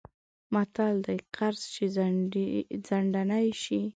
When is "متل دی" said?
0.53-1.17